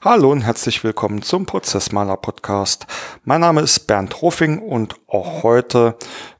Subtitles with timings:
[0.00, 2.86] Hallo und herzlich willkommen zum Prozessmaler Podcast.
[3.24, 5.96] Mein Name ist Bernd Rofing und auch heute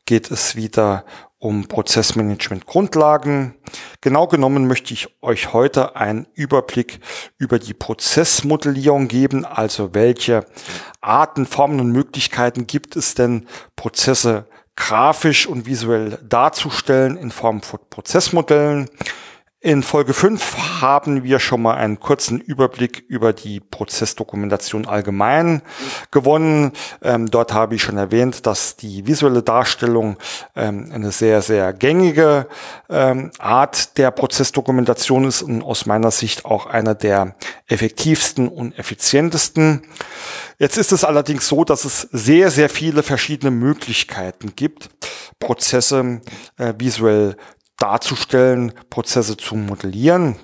[0.07, 1.04] geht es wieder
[1.38, 3.57] um Prozessmanagement Grundlagen.
[4.00, 7.00] Genau genommen möchte ich euch heute einen Überblick
[7.36, 10.46] über die Prozessmodellierung geben, also welche
[11.00, 17.81] Arten, Formen und Möglichkeiten gibt es denn, Prozesse grafisch und visuell darzustellen in Form von
[17.90, 18.89] Prozessmodellen.
[19.61, 25.62] In Folge 5 haben wir schon mal einen kurzen Überblick über die Prozessdokumentation allgemein
[26.12, 26.71] gewonnen.
[27.03, 30.17] Ähm, dort habe ich schon erwähnt, dass die visuelle Darstellung
[30.54, 32.47] ähm, eine sehr, sehr gängige
[32.89, 37.34] ähm, Art der Prozessdokumentation ist und aus meiner Sicht auch einer der
[37.67, 39.83] effektivsten und effizientesten.
[40.61, 44.89] Jetzt ist es allerdings so, dass es sehr, sehr viele verschiedene Möglichkeiten gibt,
[45.41, 46.20] Prozesse
[46.59, 47.36] äh, visuell
[47.79, 50.37] darzustellen, Prozesse zu modellieren.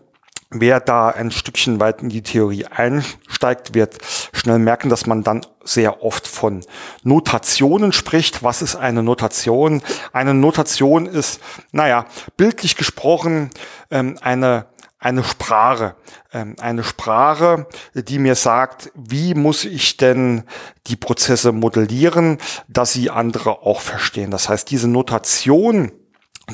[0.50, 3.98] Wer da ein Stückchen weit in die Theorie einsteigt, wird
[4.32, 6.64] schnell merken, dass man dann sehr oft von
[7.02, 8.44] Notationen spricht.
[8.44, 9.82] Was ist eine Notation?
[10.12, 11.40] Eine Notation ist,
[11.72, 13.50] naja, bildlich gesprochen,
[13.90, 14.66] ähm, eine
[15.04, 15.96] eine Sprache,
[16.32, 20.44] ähm, eine Sprache, die mir sagt, wie muss ich denn
[20.86, 22.38] die Prozesse modellieren,
[22.68, 24.30] dass sie andere auch verstehen.
[24.30, 25.92] Das heißt, diese Notation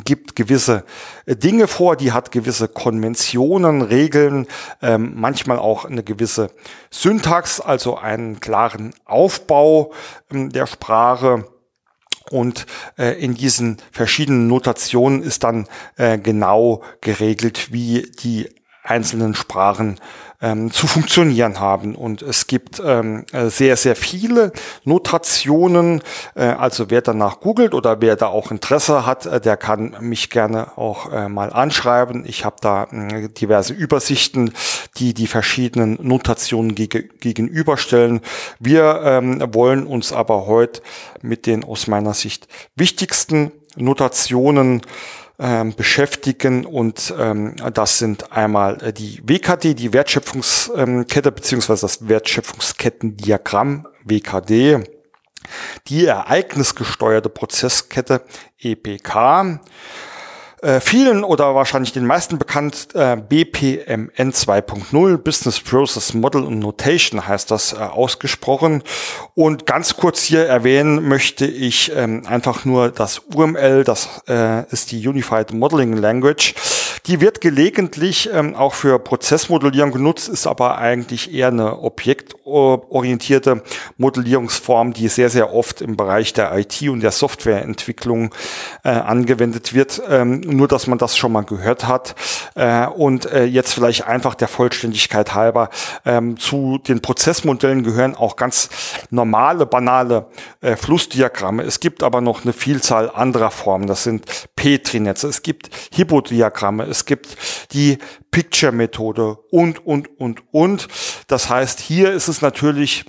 [0.04, 0.84] gibt gewisse
[1.26, 4.46] äh, Dinge vor, die hat gewisse Konventionen, Regeln,
[4.82, 6.50] ähm, manchmal auch eine gewisse
[6.90, 9.92] Syntax, also einen klaren Aufbau
[10.30, 11.46] ähm, der Sprache.
[12.30, 12.66] Und
[12.96, 15.66] äh, in diesen verschiedenen Notationen ist dann
[15.96, 18.48] äh, genau geregelt, wie die
[18.82, 19.98] einzelnen Sprachen
[20.42, 21.94] ähm, zu funktionieren haben.
[21.94, 24.52] Und es gibt ähm, äh, sehr, sehr viele
[24.84, 26.02] Notationen.
[26.34, 30.30] Äh, also wer danach googelt oder wer da auch Interesse hat, äh, der kann mich
[30.30, 32.24] gerne auch äh, mal anschreiben.
[32.26, 34.52] Ich habe da äh, diverse Übersichten,
[34.96, 38.20] die die verschiedenen Notationen geg gegenüberstellen.
[38.58, 40.80] Wir ähm, wollen uns aber heute
[41.22, 44.82] mit den aus meiner Sicht wichtigsten Notationen
[45.40, 53.86] ähm, beschäftigen und ähm, das sind einmal äh, die WKD, die Wertschöpfungskette beziehungsweise das Wertschöpfungskettendiagramm
[54.04, 54.84] WKD,
[55.88, 58.22] die ereignisgesteuerte Prozesskette
[58.58, 59.60] EPK,
[60.62, 67.26] äh, vielen oder wahrscheinlich den meisten bekannt, äh, BPMN 2.0, Business Process Model und Notation
[67.26, 68.82] heißt das äh, ausgesprochen.
[69.34, 74.92] Und ganz kurz hier erwähnen möchte ich ähm, einfach nur das UML, das äh, ist
[74.92, 76.54] die Unified Modeling Language.
[77.06, 83.62] Die wird gelegentlich ähm, auch für Prozessmodellierung genutzt, ist aber eigentlich eher eine objektorientierte
[83.96, 88.34] Modellierungsform, die sehr, sehr oft im Bereich der IT und der Softwareentwicklung
[88.84, 90.02] äh, angewendet wird.
[90.08, 92.14] Ähm, nur, dass man das schon mal gehört hat.
[92.54, 95.70] Äh, und äh, jetzt vielleicht einfach der Vollständigkeit halber
[96.04, 98.68] ähm, zu den Prozessmodellen gehören auch ganz
[99.10, 100.26] normale, banale
[100.60, 101.62] äh, Flussdiagramme.
[101.62, 103.86] Es gibt aber noch eine Vielzahl anderer Formen.
[103.86, 107.36] Das sind Petri-Netze, es gibt Hippodiagramme, es gibt
[107.72, 107.98] die
[108.30, 110.88] Picture-Methode und, und, und, und.
[111.28, 113.04] Das heißt, hier ist es natürlich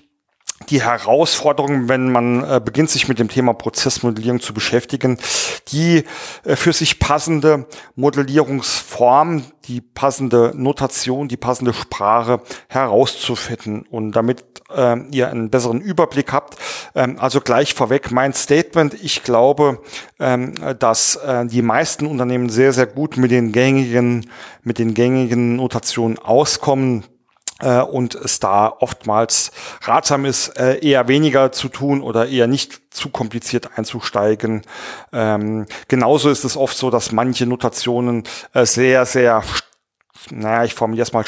[0.69, 5.17] die Herausforderung, wenn man äh, beginnt, sich mit dem Thema Prozessmodellierung zu beschäftigen,
[5.69, 6.03] die
[6.43, 13.83] äh, für sich passende Modellierungsform, die passende Notation, die passende Sprache herauszufinden.
[13.89, 14.43] Und damit
[14.75, 16.57] äh, ihr einen besseren Überblick habt,
[16.95, 18.93] ähm, also gleich vorweg mein Statement.
[19.01, 19.81] Ich glaube,
[20.19, 24.29] ähm, dass äh, die meisten Unternehmen sehr, sehr gut mit den gängigen,
[24.63, 27.03] mit den gängigen Notationen auskommen
[27.61, 29.51] äh, und es da oftmals
[29.83, 34.63] ratsam ist, äh, eher weniger zu tun oder eher nicht zu kompliziert einzusteigen.
[35.13, 39.43] Ähm, genauso ist es oft so, dass manche Notationen äh, sehr, sehr,
[40.29, 41.25] naja, ich formuliere es mal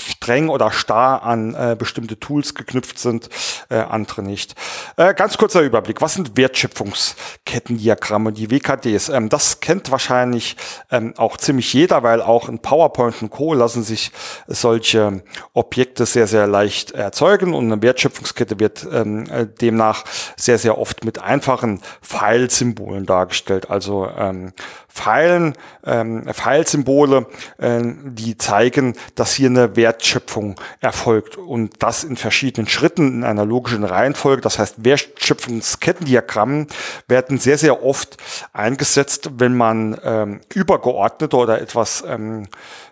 [0.00, 3.28] streng oder starr an äh, bestimmte Tools geknüpft sind,
[3.68, 4.54] äh, andere nicht.
[4.96, 6.00] Äh, ganz kurzer Überblick.
[6.00, 9.08] Was sind Wertschöpfungskettendiagramme, die WKDs?
[9.08, 10.56] Ähm, das kennt wahrscheinlich
[10.90, 13.54] ähm, auch ziemlich jeder, weil auch in PowerPoint und Co.
[13.54, 14.12] lassen sich
[14.46, 15.22] solche
[15.52, 20.04] Objekte sehr, sehr leicht erzeugen und eine Wertschöpfungskette wird ähm, äh, demnach
[20.36, 23.70] sehr, sehr oft mit einfachen Pfeilsymbolen dargestellt.
[23.70, 24.52] Also ähm,
[24.88, 25.54] Pfeilen,
[25.84, 27.26] ähm, Pfeilsymbole,
[27.58, 33.46] äh, die zeigen, dass hier eine Wertschöpfung erfolgt und das in verschiedenen Schritten in einer
[33.46, 34.42] logischen Reihenfolge.
[34.42, 36.66] Das heißt, Wertschöpfungskettendiagramme
[37.06, 38.18] werden sehr, sehr oft
[38.52, 42.48] eingesetzt, wenn man ähm, übergeordnete oder etwas ähm,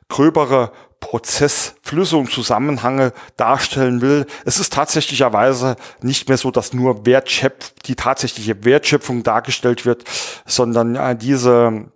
[0.08, 4.24] gröbere Prozessflüsse und Zusammenhänge darstellen will.
[4.46, 10.04] Es ist tatsächlicherweise nicht mehr so, dass nur Wertschöpf die tatsächliche Wertschöpfung dargestellt wird,
[10.46, 11.90] sondern äh, diese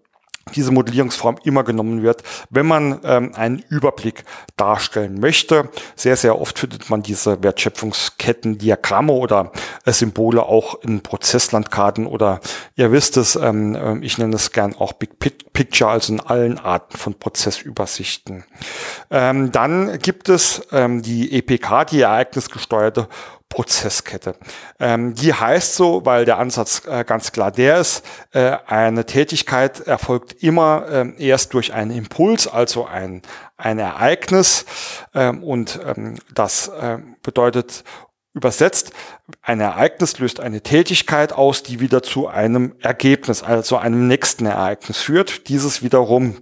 [0.55, 4.25] diese Modellierungsform immer genommen wird, wenn man ähm, einen Überblick
[4.57, 5.69] darstellen möchte.
[5.97, 9.53] Sehr, sehr oft findet man diese Wertschöpfungsketten, Diagramme oder
[9.85, 12.41] äh, Symbole auch in Prozesslandkarten oder
[12.77, 15.19] ihr wisst es, ähm, äh, ich nenne es gern auch Big
[15.53, 18.45] Picture, also in allen Arten von Prozessübersichten.
[19.11, 23.09] Ähm, dann gibt es ähm, die EPK, die ereignisgesteuerte
[23.51, 24.37] Prozesskette.
[24.79, 29.81] Ähm, die heißt so, weil der Ansatz äh, ganz klar der ist, äh, eine Tätigkeit
[29.81, 33.23] erfolgt immer äh, erst durch einen Impuls, also ein,
[33.57, 34.67] ein Ereignis.
[35.15, 37.83] Ähm, und ähm, das äh, bedeutet
[38.35, 38.93] übersetzt,
[39.43, 44.99] ein Ereignis löst eine Tätigkeit aus, die wieder zu einem Ergebnis, also einem nächsten Ereignis
[44.99, 45.49] führt.
[45.49, 46.37] Dieses wiederum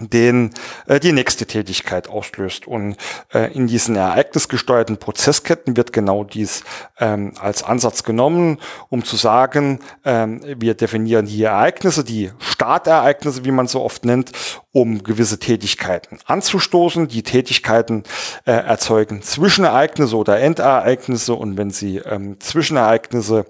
[0.00, 0.50] den
[0.86, 2.66] äh, die nächste Tätigkeit auslöst.
[2.66, 2.96] Und
[3.32, 6.64] äh, in diesen ereignisgesteuerten Prozessketten wird genau dies
[6.98, 8.58] ähm, als Ansatz genommen,
[8.88, 14.32] um zu sagen, ähm, wir definieren die Ereignisse, die Startereignisse, wie man so oft nennt,
[14.72, 17.08] um gewisse Tätigkeiten anzustoßen.
[17.08, 18.04] Die Tätigkeiten
[18.44, 23.46] äh, erzeugen Zwischenereignisse oder Endereignisse und wenn sie ähm, Zwischenereignisse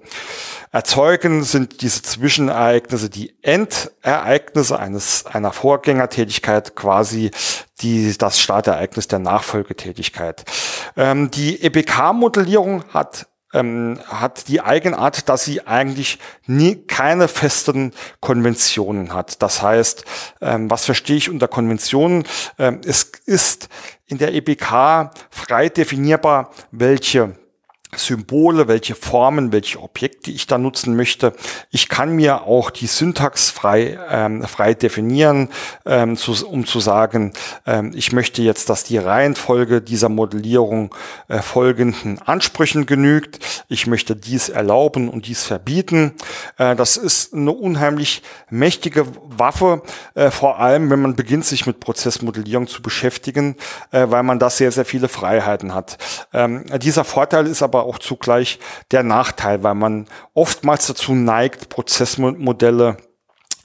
[0.71, 7.31] erzeugen, sind diese Zwischenereignisse die Endereignisse eines einer Vorgängertätigkeit quasi
[7.81, 10.43] die, das Startereignis der Nachfolgetätigkeit.
[10.97, 19.13] Ähm, die EPK-Modellierung hat ähm, hat die Eigenart, dass sie eigentlich nie keine festen Konventionen
[19.13, 19.41] hat.
[19.41, 20.05] Das heißt,
[20.41, 22.23] ähm, was verstehe ich unter Konventionen?
[22.57, 23.69] Ähm, es ist
[24.07, 27.35] in der EPK frei definierbar, welche
[27.95, 31.33] Symbole, welche Formen, welche Objekte ich da nutzen möchte.
[31.71, 35.49] Ich kann mir auch die Syntax frei, ähm, frei definieren,
[35.85, 37.33] ähm, zu, um zu sagen,
[37.65, 40.95] ähm, ich möchte jetzt, dass die Reihenfolge dieser Modellierung
[41.27, 43.39] äh, folgenden Ansprüchen genügt.
[43.67, 46.13] Ich möchte dies erlauben und dies verbieten.
[46.57, 49.81] Äh, das ist eine unheimlich mächtige Waffe,
[50.15, 53.57] äh, vor allem wenn man beginnt, sich mit Prozessmodellierung zu beschäftigen,
[53.91, 55.97] äh, weil man da sehr, sehr viele Freiheiten hat.
[56.33, 58.59] Ähm, dieser Vorteil ist aber aber auch zugleich
[58.91, 62.97] der Nachteil, weil man oftmals dazu neigt, Prozessmodelle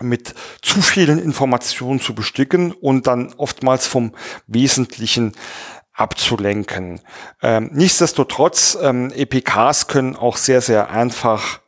[0.00, 4.12] mit zu vielen Informationen zu besticken und dann oftmals vom
[4.46, 5.32] Wesentlichen
[5.92, 7.00] abzulenken.
[7.42, 11.60] Ähm, nichtsdestotrotz, ähm, EPKs können auch sehr, sehr einfach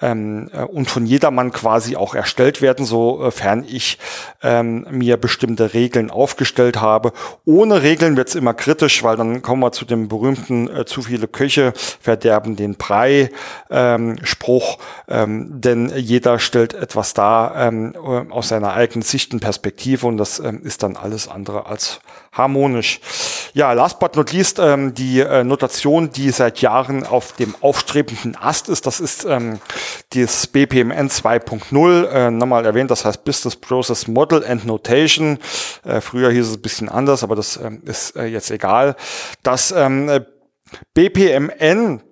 [0.00, 3.98] ähm, äh, und von jedermann quasi auch erstellt werden, sofern ich
[4.42, 7.12] ähm, mir bestimmte Regeln aufgestellt habe.
[7.44, 11.02] Ohne Regeln wird es immer kritisch, weil dann kommen wir zu dem berühmten äh, zu
[11.02, 13.30] viele Köche verderben den Brei
[13.70, 14.78] ähm, Spruch,
[15.08, 17.94] ähm, denn jeder stellt etwas dar ähm,
[18.30, 22.00] aus seiner eigenen Sicht und Perspektive und das ähm, ist dann alles andere als
[22.36, 23.00] harmonisch.
[23.54, 28.36] Ja, last but not least, ähm, die äh, Notation, die seit Jahren auf dem aufstrebenden
[28.36, 29.60] Ast ist, das ist ähm,
[30.10, 35.38] das BPMN 2.0, äh, nochmal erwähnt, das heißt Business Process Model and Notation.
[35.84, 38.94] Äh, früher hieß es ein bisschen anders, aber das ähm, ist äh, jetzt egal.
[39.42, 40.10] Das ähm,
[40.94, 42.02] BPMN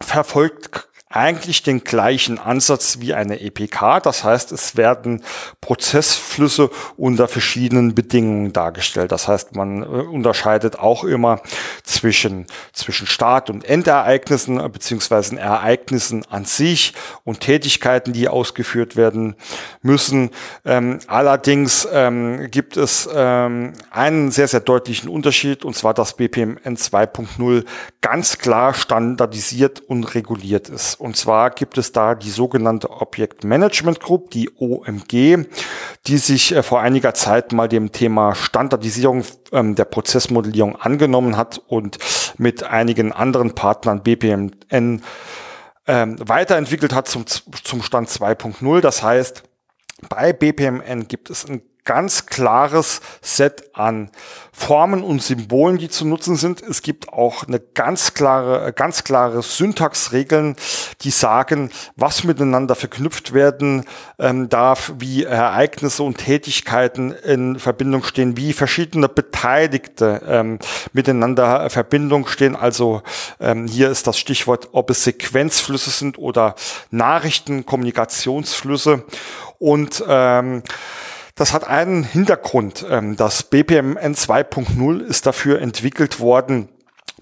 [0.00, 4.00] verfolgt eigentlich den gleichen Ansatz wie eine EPK.
[4.00, 5.22] Das heißt, es werden
[5.60, 9.12] Prozessflüsse unter verschiedenen Bedingungen dargestellt.
[9.12, 11.40] Das heißt, man äh, unterscheidet auch immer
[11.84, 19.36] zwischen, zwischen Start- und Endereignissen beziehungsweise Ereignissen an sich und Tätigkeiten, die ausgeführt werden
[19.82, 20.30] müssen.
[20.64, 26.76] Ähm, allerdings ähm, gibt es ähm, einen sehr, sehr deutlichen Unterschied und zwar, dass BPMN
[26.76, 27.64] 2.0
[28.00, 31.03] ganz klar standardisiert und reguliert ist.
[31.04, 35.44] Und zwar gibt es da die sogenannte Object Management Group, die OMG,
[36.06, 41.60] die sich äh, vor einiger Zeit mal dem Thema Standardisierung ähm, der Prozessmodellierung angenommen hat
[41.68, 41.98] und
[42.38, 45.02] mit einigen anderen Partnern BPMN
[45.86, 48.80] ähm, weiterentwickelt hat zum, zum Stand 2.0.
[48.80, 49.42] Das heißt,
[50.08, 54.10] bei BPMN gibt es ein ganz klares Set an
[54.52, 56.62] Formen und Symbolen, die zu nutzen sind.
[56.62, 60.56] Es gibt auch eine ganz klare, ganz klare Syntaxregeln,
[61.02, 63.84] die sagen, was miteinander verknüpft werden
[64.18, 70.60] ähm, darf, wie Ereignisse und Tätigkeiten in Verbindung stehen, wie verschiedene Beteiligte ähm,
[70.92, 72.54] miteinander in Verbindung stehen.
[72.54, 73.02] Also
[73.40, 76.54] ähm, hier ist das Stichwort, ob es Sequenzflüsse sind oder
[76.90, 79.04] Nachrichten, Kommunikationsflüsse
[79.58, 80.62] und ähm,
[81.34, 82.86] das hat einen Hintergrund.
[82.88, 86.68] Ähm, das BPMN 2.0 ist dafür entwickelt worden,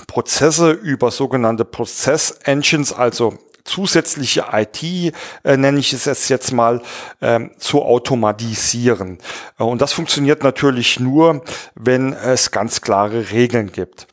[0.07, 4.83] Prozesse über sogenannte Prozess-Engines, also zusätzliche IT,
[5.45, 6.83] äh, nenne ich es jetzt mal,
[7.21, 9.19] ähm, zu automatisieren.
[9.59, 11.43] Äh, und das funktioniert natürlich nur,
[11.75, 14.07] wenn es ganz klare Regeln gibt.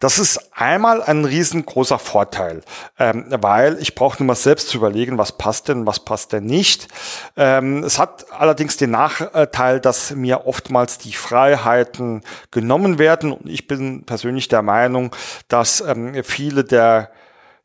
[0.00, 2.62] Das ist einmal ein riesengroßer Vorteil,
[2.98, 6.44] ähm, weil ich brauche nur mal selbst zu überlegen, was passt denn, was passt denn
[6.44, 6.88] nicht.
[7.36, 13.66] Ähm, es hat allerdings den Nachteil, dass mir oftmals die Freiheiten genommen werden und ich
[13.66, 15.14] bin persönlich der Meinung,
[15.48, 17.10] dass ähm, viele der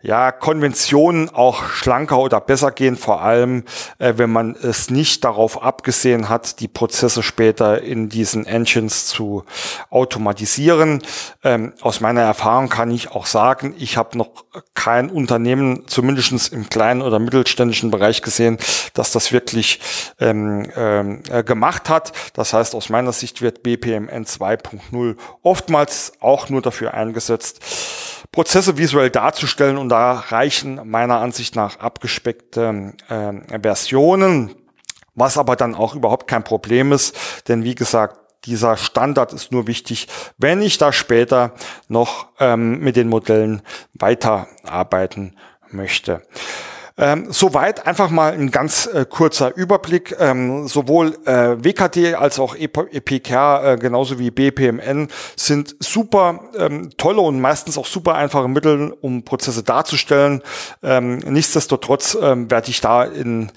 [0.03, 3.63] ja, Konventionen auch schlanker oder besser gehen, vor allem
[3.99, 9.45] äh, wenn man es nicht darauf abgesehen hat, die Prozesse später in diesen Engines zu
[9.89, 11.01] automatisieren.
[11.41, 14.43] Ähm, aus meiner Erfahrung kann ich auch sagen, ich habe noch
[14.73, 18.57] kein Unternehmen, zumindest im kleinen oder mittelständischen Bereich gesehen,
[18.93, 19.79] dass das wirklich
[20.19, 22.11] ähm, äh, gemacht hat.
[22.33, 27.61] Das heißt, aus meiner Sicht wird BPMN 2.0 oftmals auch nur dafür eingesetzt,
[28.31, 34.55] Prozesse visuell darzustellen und da reichen meiner Ansicht nach abgespeckte äh, Versionen,
[35.15, 37.15] was aber dann auch überhaupt kein Problem ist,
[37.47, 41.53] denn wie gesagt, dieser Standard ist nur wichtig, wenn ich da später
[41.87, 43.61] noch ähm, mit den Modellen
[43.93, 45.37] weiterarbeiten
[45.69, 46.21] möchte.
[46.95, 50.15] Ähm, soweit einfach mal ein ganz äh, kurzer Überblick.
[50.19, 57.21] Ähm, sowohl äh, WKD als auch EPK, äh, genauso wie BPMN, sind super ähm, tolle
[57.21, 60.43] und meistens auch super einfache Mittel, um Prozesse darzustellen.
[60.83, 63.51] Ähm, nichtsdestotrotz ähm, werde ich da in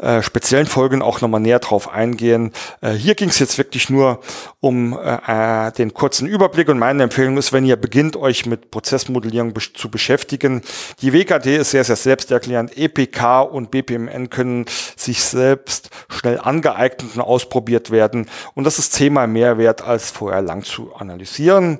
[0.00, 2.52] äh, speziellen Folgen auch nochmal näher drauf eingehen.
[2.82, 4.20] Äh, hier ging es jetzt wirklich nur
[4.60, 9.54] um äh, den kurzen Überblick und meine Empfehlung ist, wenn ihr beginnt, euch mit Prozessmodellierung
[9.54, 10.62] be zu beschäftigen.
[11.00, 17.20] Die WKD ist sehr, sehr selbsterklärend EPK und BPMN können sich selbst schnell angeeignet und
[17.20, 18.26] ausprobiert werden.
[18.54, 21.78] Und das ist zehnmal mehr wert, als vorher lang zu analysieren.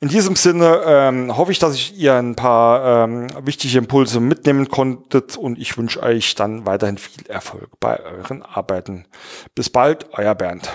[0.00, 4.68] In diesem Sinne ähm, hoffe ich, dass ich ihr ein paar ähm, wichtige Impulse mitnehmen
[4.68, 9.06] konntet und ich wünsche euch dann weiterhin viel Erfolg bei euren Arbeiten.
[9.54, 10.70] Bis bald, euer Bernd.